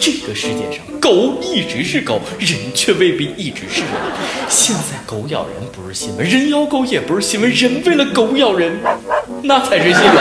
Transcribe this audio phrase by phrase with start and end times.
[0.00, 3.90] 这个世界上，狗一直是狗，人却未必一直是人。
[4.48, 8.78] 现在狗咬人不是新闻，人咬狗也不是新闻，人为了狗咬人，
[9.42, 10.16] 那才是新闻。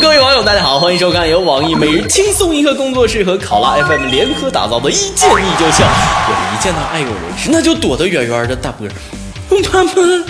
[0.00, 5.84] 各位网友，大家好，欢迎收看由网易每日轻松一刻工作室和考拉 FM 联合打造的《一见你就笑》。
[6.26, 8.56] 我一见到爱有人士，那就躲得远远的。
[8.56, 8.88] 大波，
[9.50, 10.24] 妈妈。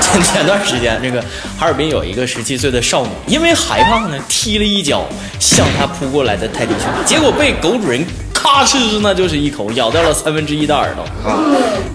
[0.00, 1.22] 前前段时间，这个
[1.56, 5.04] 哈尔滨有一个十七岁的少女，因为害怕呢，踢了一脚
[5.38, 8.04] 向她扑过来的泰迪熊，结果被狗主人。
[8.42, 11.38] 咔哧，那就是一口咬掉了三分之一的耳朵啊！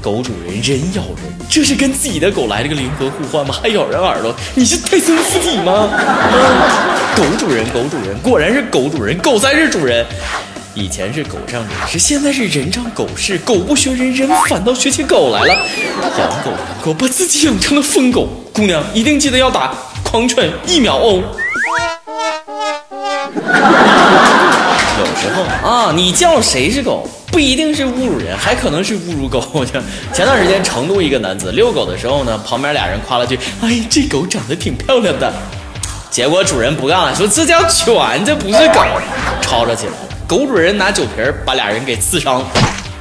[0.01, 3.53] 狗主人人咬人，这是跟自己的狗来了个灵魂互换吗？
[3.61, 5.89] 还咬人耳朵，你是泰森附体吗？
[7.17, 10.05] 狗主人，狗主人，果然是狗主人，狗才是主人。
[10.73, 15.53] 以前是狗仗人势，现在是人仗狗势，狗不学人，人反倒学起狗来了。
[16.17, 18.29] 养狗养狗，把自己养成了疯狗。
[18.53, 21.21] 姑娘一定记得要打狂犬疫苗哦。
[25.63, 29.41] 啊，你叫谁是狗，不一定是侮辱人，还可能是侮辱狗。
[30.13, 35.31] 前段时间成都一个男子遛狗的时候呢，旁边俩人夸了句：“哎，这狗长得挺漂亮的。”
[36.09, 37.93] 结果主人不干了，说：“这叫犬，
[38.25, 38.81] 这不是狗。”
[39.41, 39.99] 吵吵起来了。
[40.27, 42.43] 狗主人拿酒瓶把俩人给刺伤，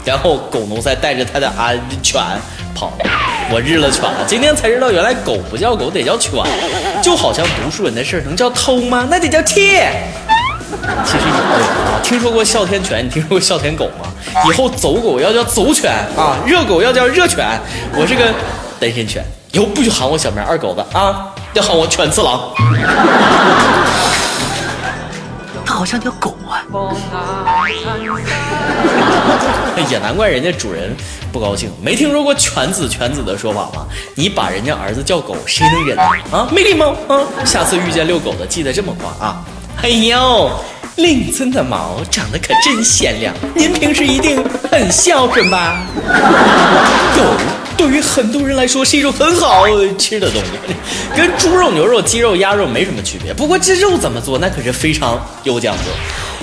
[0.05, 2.21] 然后狗奴才带着他的安犬
[2.75, 3.11] 跑了。
[3.51, 6.33] 我日了犬了，今天才知道原来狗不叫狗，得叫犬。
[7.03, 9.07] 就好像读书人的事儿能叫偷吗？
[9.11, 9.89] 那得叫窃。
[11.05, 14.09] 其实也对啊，听说过哮天犬，你听说过哮天狗吗？
[14.49, 17.47] 以后走狗要叫走犬啊，热狗要叫热犬。
[17.95, 18.25] 我是个
[18.81, 22.51] 单身犬，以后不许喊我小名二狗子啊，要喊我犬次郎。
[25.65, 26.63] 它好像条狗啊！
[29.91, 30.95] 也难怪人家主人
[31.33, 33.85] 不高兴，没听说过犬子犬子的说法吗？
[34.15, 35.99] 你把人家儿子叫狗，谁能忍
[36.31, 36.49] 啊？
[36.53, 37.21] 没礼貌啊！
[37.45, 39.43] 下次遇见遛狗的，记得这么夸啊。
[39.83, 40.51] 哎呦，
[40.97, 45.87] 令尊的毛长得可真鲜亮，您平时一定很孝顺吧？
[47.17, 47.23] 狗
[47.77, 49.65] 对于很多人来说是一种很好
[49.99, 50.75] 吃的东西，
[51.15, 53.33] 跟猪肉、牛肉、鸡肉、鸭肉没什么区别。
[53.33, 55.83] 不过这肉怎么做，那可是非常有讲究。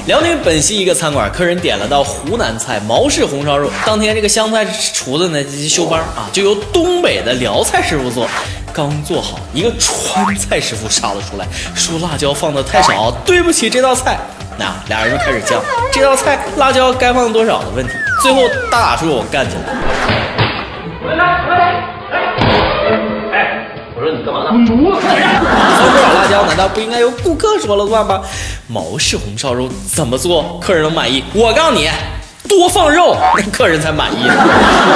[0.05, 8.27] 辽宁本溪一个餐馆，客人点了道湖南菜毛氏红烧肉，当天这个湘菜厨子呢休班啊，就由东北的辽菜师傅做。
[8.73, 14.17] 刚做好，一个川菜师傅杀了出来，说辣椒放的太少，对不起这道菜。
[14.57, 15.59] 那俩人就开始犟，
[15.93, 17.93] 这道菜辣椒该放多少的问题。
[18.23, 18.41] 最后
[18.71, 19.73] 大打出手干起来。
[21.05, 21.83] 来来来，
[23.31, 24.49] 哎，我说你干嘛呢？
[24.49, 25.01] 滚犊子！
[25.05, 28.21] 放多少辣椒，难道不应该由顾客说了算吗？
[28.67, 31.23] 毛氏红烧肉怎么做，客人能满意？
[31.33, 31.89] 我告诉你。
[32.47, 34.17] 多放肉，那客人才满意。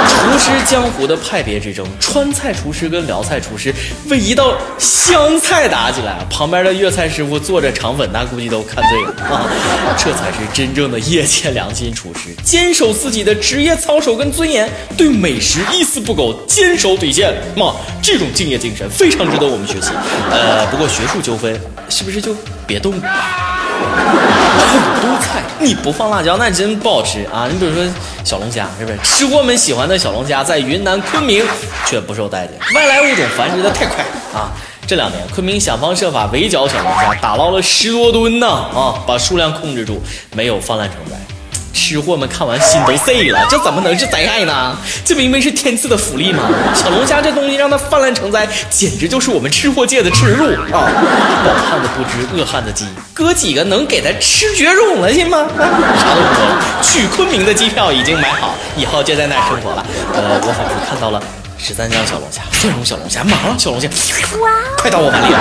[0.08, 3.74] 厨师江湖的派别之争，川菜厨师跟辽菜厨师
[4.08, 9.46] 为一道湘菜打起来，旁边的粤菜师傅做着肠粉，那估计都看醉了啊！
[9.96, 17.34] 这才是真正的业界良心厨师，坚守自己的职业操守跟尊严，对美食一丝不苟，坚守底线。
[17.56, 19.90] 嘛，这种敬业精神非常值得我们学习。
[20.30, 21.58] 呃，不过学术纠纷
[21.88, 22.34] 是不是就
[22.66, 23.02] 别动了？
[25.20, 27.48] 菜 你不放辣椒，那真不好吃啊！
[27.50, 27.84] 你比如说
[28.24, 28.98] 小龙虾，是不是？
[29.02, 31.44] 吃货们喜欢的小龙虾，在云南昆明
[31.86, 34.52] 却不受待见，外来物种繁殖的太快啊！
[34.86, 40.02] 这两年，昆明想方设法围剿小龙虾，打捞了十多吨呢啊，把数量控制住，
[40.34, 41.16] 没有泛滥成灾。
[41.78, 44.76] 吃货们看完心都碎了，这怎么能是灾害呢？
[45.04, 46.42] 这明明是天赐的福利嘛！
[46.74, 50.44] 小龙虾这东西让它泛滥成灾，简直就是我们吃货界的耻辱
[50.74, 50.90] 啊！
[51.44, 52.84] 饱汉子不知饿汉子饥，
[53.14, 55.46] 哥几个能给他吃绝种了行吗？
[55.56, 59.86] 啥都不说了，去昆明的机票已经买好，以后就在那儿生活了。
[60.14, 61.22] 呃，我仿佛看到了
[61.56, 63.88] 十三香小龙虾、蒜蓉小龙虾、麻辣小龙虾，
[64.78, 65.38] 快到我碗里了。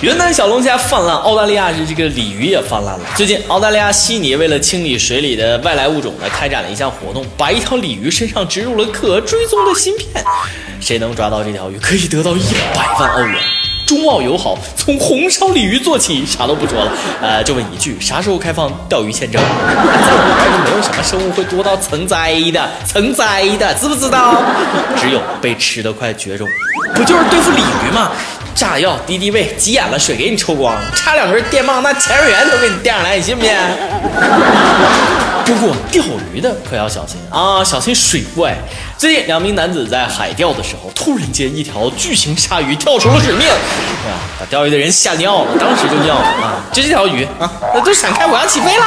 [0.00, 3.00] 云南小龙虾泛滥，澳大利亚是这个鲤鱼也泛滥了。
[3.16, 10.24] 最近，澳大利亚悉尼为了清理水里的外来物种呢，开展了一项活动，把一条鲤鱼身上植入了可追踪的芯片，
[10.80, 12.42] 谁能抓到这条鱼，可以得到一
[12.76, 13.36] 百万欧元。
[13.86, 19.38] 中澳友好，从红烧鲤鱼做起，啥都不说了，呃，就问一句，啥时候开放钓鱼签证？
[19.42, 24.42] 在我们这儿就没有什么生物会多到成灾的，成灾的，知不知道？
[24.96, 26.48] 只有被吃的快绝种，
[26.94, 28.10] 不就是对付鲤鱼吗？
[28.64, 33.52] 炸药、敌敌畏，急眼了水给你抽光，插两根电棒，那潜水员都给你电上来，你信不信？
[35.44, 36.02] 不过钓
[36.32, 38.54] 鱼的可要小心啊，小心水怪。
[38.96, 46.64] 最近两名男子在海钓的时候，突然间一条巨型鲨鱼跳出了水面，啊，把钓鱼的人吓尿了，当时就尿了啊！
[46.72, 48.84] 就这条鱼啊，那都闪开，我要起飞了。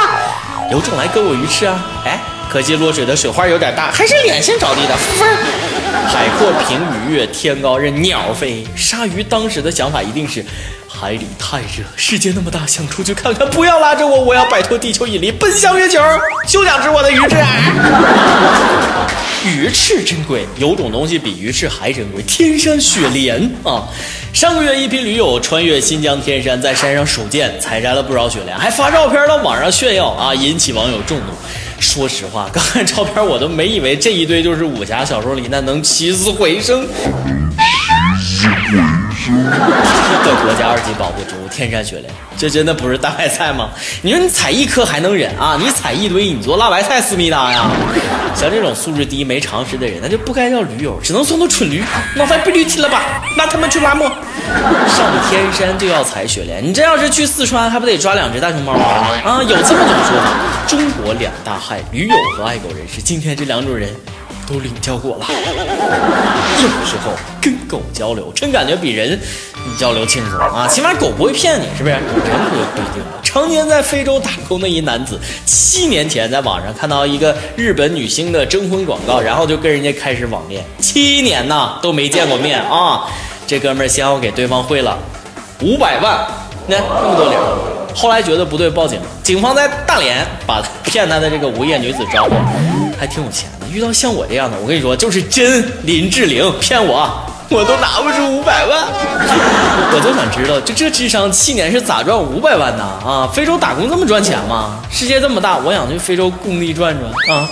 [0.72, 1.78] 有种来割我鱼翅啊！
[2.04, 2.18] 哎，
[2.50, 4.96] 可惜落水的水花有点大，还是脸先着地的。
[4.96, 5.36] 分儿，
[6.08, 8.66] 海阔凭鱼跃，天高任鸟飞。
[8.74, 10.42] 鲨鱼当时的想法一定是。
[10.90, 13.48] 海里太热，世界那么大，想出去看看。
[13.50, 16.00] 不要拉着我，我要摆脱地球引力，奔向月球。
[16.46, 17.36] 休想吃我的鱼翅！
[19.48, 23.86] 鱼翅珍贵，有种东西比鱼翅还珍贵——天山雪莲啊！
[24.32, 31.26] 上个月，一批驴友穿越新疆天山，在山上手剑，采摘了不少雪莲，还发照片到网上炫耀啊，引起网友众怒。
[31.78, 36.88] 说实话，刚看照片，我都没以为这一堆就是武侠小说里那能起死回生。
[39.28, 43.68] 的国家二级保护植物天山雪莲，这真的不是大白菜吗？
[44.02, 45.56] 你说你采一颗还能忍啊？
[45.60, 47.70] 你采一堆，你做辣白菜思密达呀？
[48.34, 51.84] 像这种素质低、没常识的人，那就不该叫驴友，只能算作蠢驴。
[52.16, 53.02] 脑袋被驴踢了吧？
[53.36, 54.08] 那他们去拉磨。
[54.08, 58.84] 上天山就要采雪莲，你这要是去四川，还不得抓两只大熊猫吗？
[59.24, 60.32] 啊，有这么种说法。
[60.66, 63.02] 中国两大害，驴友和爱狗人士。
[63.02, 63.90] 今天这两种人。
[64.50, 69.17] 都领教过了，有时候跟狗交流，真感觉比人
[69.78, 70.66] 交流轻松啊！
[70.68, 71.94] 起码狗不会骗你，是不是？
[71.94, 72.14] 人可
[72.74, 73.02] 不一定。
[73.22, 83.06] 常年在非洲打工的一男子，七年前在网上看到一个日本女星的征婚广告，然后就跟人家开始网恋，七年呐都没见过面啊！
[83.46, 84.98] 这哥们儿先后给对方汇了
[85.60, 86.26] 五百万，
[86.66, 87.38] 那那么多零。
[87.94, 89.00] 后来觉得不对，报警。
[89.22, 92.30] 警方在大连把骗他的这个无业女子抓获，
[92.98, 93.66] 还挺有钱的。
[93.72, 97.10] 遇到像我这样的，我跟你说，就是真林志玲骗我，
[97.50, 98.84] 我都拿不出五百万。
[99.90, 102.84] 我就想知道，就这智商，去年是咋赚五百万呢？
[103.04, 104.80] 啊，非洲打工这么赚钱吗？
[104.90, 107.48] 世界这么大，我想去非洲工地转转啊。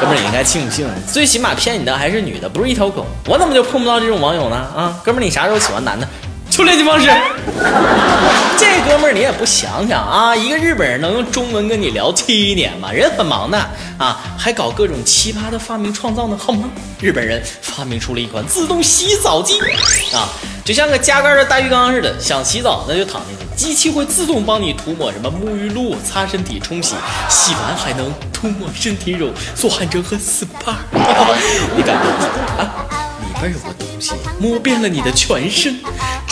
[0.00, 3.06] 哥们，你应该庆幸，最起码骗你的还是女的，不是一条狗。
[3.26, 4.56] 我怎么就碰不到这种网友呢？
[4.76, 6.06] 啊，哥们，你啥时候喜欢男的？
[6.50, 7.08] 求联系方式。
[9.12, 12.90] 你也不想想啊，一个日本人能用中文跟你聊七年吗？
[12.90, 13.58] 人很忙的
[13.98, 16.68] 啊，还搞各种奇葩的发明创造呢，好吗？
[17.00, 19.58] 日本人发明出了一款自动洗澡机
[20.14, 20.28] 啊，
[20.64, 26.94] 就像个加盖的大浴缸似的，想洗澡那就躺进去，机器会自动帮你涂抹什么沐浴露、擦身体、冲洗，
[27.28, 30.74] 洗完还能涂抹身体乳、做汗蒸和 SPA。
[31.76, 32.86] 你感觉啊？
[33.20, 35.78] 里边有个东西摸遍了你的全身，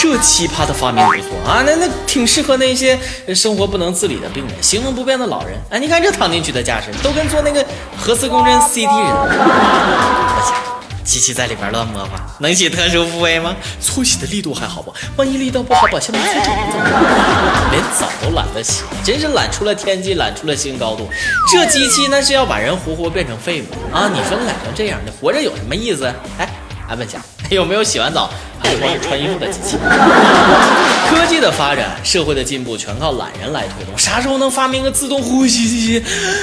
[0.03, 1.63] 这奇葩的发明不错啊！
[1.65, 2.99] 那那挺适合那些
[3.33, 5.57] 生活不能自理的病人、行动不便的老人。
[5.71, 7.65] 哎，你看这躺进去的架势，都跟做那个
[7.97, 8.89] 核磁共振 CT 似的。
[8.91, 13.55] 我想，机器在里边乱摸吧，能洗特殊部位吗？
[13.81, 14.93] 搓洗的力度还好不？
[15.15, 17.71] 万一力道不好，把下面搓肿了怎么办？
[17.71, 21.09] 连澡都懒得洗，真是懒出了天际，懒出了新高度。
[21.49, 23.67] 这机器那是要把人活活变成废物
[23.97, 24.11] 啊！
[24.13, 26.13] 你说懒成这样，你活着有什么意思？
[26.39, 26.49] 哎。
[26.95, 28.29] 问下有没有洗完澡
[28.63, 29.77] 还会帮你穿衣服的机器？
[31.11, 33.97] 科技的发展，社会的进步，全靠懒人来推动。
[33.99, 36.03] 啥时候能发明个自动呼吸机？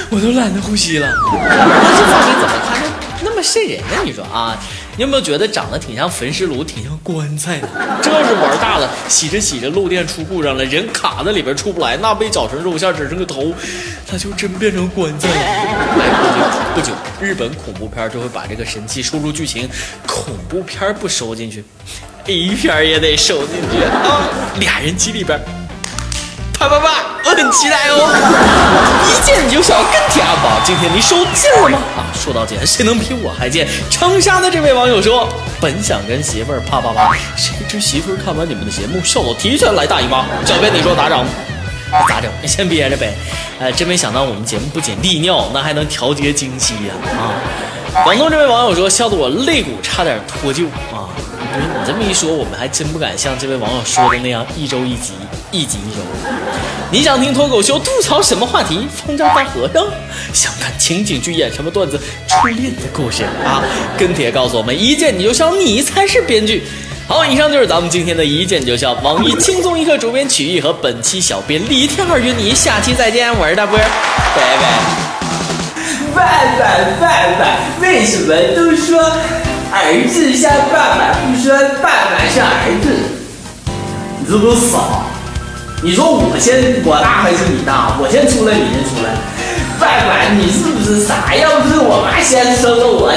[0.10, 1.08] 我都懒得呼吸了。
[1.32, 2.88] 这发明怎么看着
[3.22, 3.98] 那么瘆人呢？
[4.04, 4.58] 你说啊？
[5.00, 7.70] 你有没有觉得长得挺像焚尸炉，挺像棺材的？
[8.04, 13.54] 这要是玩大了，洗着洗着漏电出故障了，人卡在里边出不来，那被绞成肉馅，只剩个头，
[14.12, 15.36] 那就真变成棺材了。
[16.02, 16.92] 哎，不久，
[17.22, 19.70] 日本恐怖片就会把这个神器收入剧情，
[20.06, 21.64] 恐怖片不收进去
[22.26, 24.28] ，A 片也得收进去啊！
[24.60, 25.40] 俩人机里边。
[26.60, 27.06] 啪啪啪！
[27.30, 28.10] 我很期待哦，
[29.06, 31.78] 一见你就想跟帖阿宝，今天你手贱了吗？
[31.96, 33.68] 啊，说到贱，谁能比我还贱？
[33.88, 35.30] 长沙的这位网友说，
[35.62, 40.26] 本想跟媳妇儿啪啪啪，谁知媳妇儿看完你们的节目，笑到提前来大姨妈。
[40.44, 41.24] 小编你说咋整？
[42.10, 42.32] 咋整？
[42.48, 43.14] 先憋着呗。
[43.62, 46.96] 哎，真没想到我们节目不仅利尿，那还能调节经期呀！
[47.14, 51.06] 啊，广东这位网友说，笑得我肋骨差点脱臼啊。
[51.54, 55.14] 不是你这么一说，我们还真不敢像这位网友说的那样一周一集，
[55.52, 56.02] 一集一周。
[56.92, 58.88] 你想听脱口秀吐槽什么话题？
[58.96, 59.86] 方丈大和尚
[60.34, 62.00] 想看情景剧演什么段子？
[62.28, 63.62] 初恋的故事啊！
[63.96, 66.64] 跟帖告诉我们，一见你就笑，你才是编剧。
[67.08, 68.94] 好，以上就是咱们今天的一见就笑。
[69.04, 74.64] 网易轻松一刻主编曲艺和本期小编李天二与你下期再见，我是大波，拜拜。
[76.16, 76.24] 爸
[76.58, 76.66] 爸，
[77.00, 79.00] 爸爸，为什么都说？
[79.72, 82.90] 儿子像爸爸，不说爸爸像儿子，
[84.20, 85.06] 你这都傻！
[85.82, 87.96] 你说我先我大还是你大？
[88.02, 89.16] 我先出来，你先出来。
[89.80, 91.34] 爸爸，你是不是傻？
[91.34, 93.14] 要不是我妈先生了我，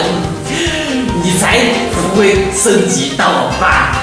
[1.25, 1.59] 你才
[1.91, 4.02] 不会升级当我爸。